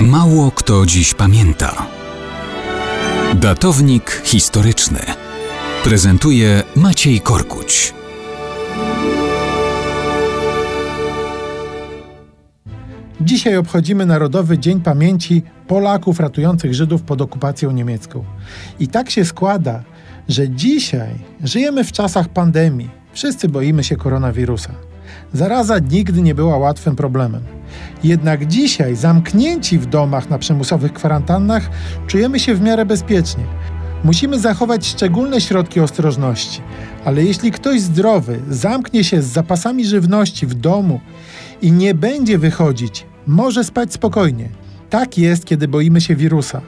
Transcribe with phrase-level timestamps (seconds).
[0.00, 1.86] Mało kto dziś pamięta.
[3.34, 4.98] Datownik historyczny
[5.84, 7.94] prezentuje Maciej Korkuć.
[13.20, 18.24] Dzisiaj obchodzimy Narodowy Dzień Pamięci Polaków ratujących Żydów pod okupacją niemiecką.
[18.80, 19.82] I tak się składa,
[20.28, 22.90] że dzisiaj żyjemy w czasach pandemii.
[23.12, 24.74] Wszyscy boimy się koronawirusa.
[25.32, 27.55] Zaraza nigdy nie była łatwym problemem.
[28.04, 31.70] Jednak dzisiaj, zamknięci w domach na przymusowych kwarantannach,
[32.06, 33.44] czujemy się w miarę bezpiecznie.
[34.04, 36.60] Musimy zachować szczególne środki ostrożności,
[37.04, 41.00] ale jeśli ktoś zdrowy zamknie się z zapasami żywności w domu
[41.62, 44.48] i nie będzie wychodzić, może spać spokojnie.
[44.90, 46.60] Tak jest, kiedy boimy się wirusa.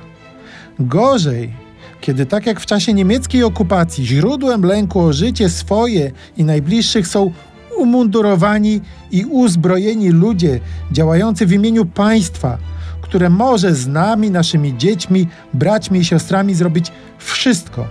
[0.78, 1.52] Gorzej,
[2.00, 7.32] kiedy tak jak w czasie niemieckiej okupacji źródłem lęku o życie swoje i najbliższych są
[7.78, 10.60] umundurowani i uzbrojeni ludzie
[10.92, 12.58] działający w imieniu państwa,
[13.00, 17.86] które może z nami, naszymi dziećmi, braćmi i siostrami zrobić wszystko,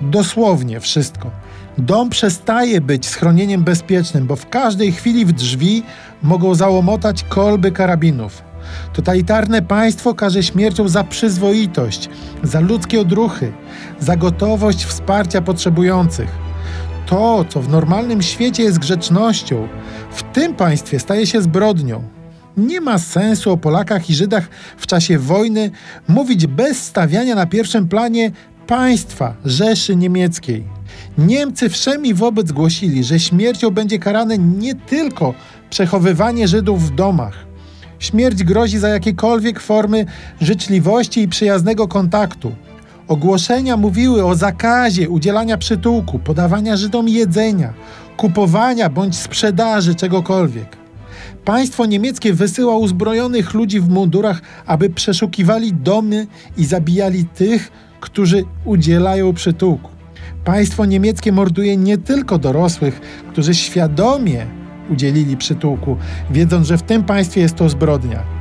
[0.00, 1.30] dosłownie wszystko.
[1.78, 5.82] Dom przestaje być schronieniem bezpiecznym, bo w każdej chwili w drzwi
[6.22, 8.42] mogą załomotać kolby karabinów.
[8.92, 12.08] Totalitarne państwo każe śmiercią za przyzwoitość,
[12.42, 13.52] za ludzkie odruchy,
[14.00, 16.41] za gotowość wsparcia potrzebujących.
[17.06, 19.68] To, co w normalnym świecie jest grzecznością,
[20.10, 22.02] w tym państwie staje się zbrodnią.
[22.56, 25.70] Nie ma sensu o Polakach i Żydach w czasie wojny
[26.08, 28.30] mówić bez stawiania na pierwszym planie
[28.66, 30.64] państwa Rzeszy Niemieckiej.
[31.18, 35.34] Niemcy wszemi wobec głosili, że śmiercią będzie karane nie tylko
[35.70, 37.34] przechowywanie Żydów w domach.
[37.98, 40.06] Śmierć grozi za jakiekolwiek formy
[40.40, 42.52] życzliwości i przyjaznego kontaktu.
[43.12, 47.72] Ogłoszenia mówiły o zakazie udzielania przytułku, podawania Żydom jedzenia,
[48.16, 50.76] kupowania bądź sprzedaży czegokolwiek.
[51.44, 59.32] Państwo niemieckie wysyła uzbrojonych ludzi w mundurach, aby przeszukiwali domy i zabijali tych, którzy udzielają
[59.32, 59.90] przytułku.
[60.44, 63.00] Państwo niemieckie morduje nie tylko dorosłych,
[63.32, 64.46] którzy świadomie
[64.90, 65.96] udzielili przytułku,
[66.30, 68.31] wiedząc, że w tym państwie jest to zbrodnia.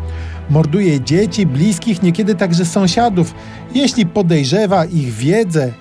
[0.51, 3.34] Morduje dzieci, bliskich, niekiedy także sąsiadów,
[3.75, 5.72] jeśli podejrzewa ich wiedzę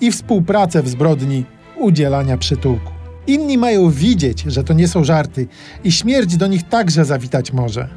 [0.00, 1.44] i współpracę w zbrodni
[1.76, 2.92] udzielania przytułku.
[3.26, 5.46] Inni mają widzieć, że to nie są żarty
[5.84, 7.88] i śmierć do nich także zawitać może.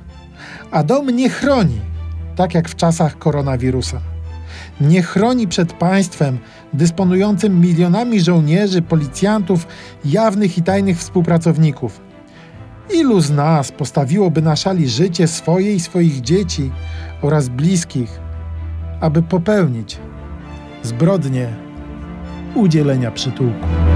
[0.72, 1.80] A dom nie chroni,
[2.36, 4.02] tak jak w czasach koronawirusa.
[4.82, 6.38] Nie chroni przed państwem
[6.74, 9.68] dysponującym milionami żołnierzy, policjantów,
[10.06, 12.13] jawnych i tajnych współpracowników.
[12.94, 16.72] Ilu z nas postawiłoby na szali życie swoje i swoich dzieci
[17.22, 18.20] oraz bliskich,
[19.02, 20.00] aby popełnić
[20.84, 21.48] zbrodnię
[22.56, 23.93] udzielenia przytułku?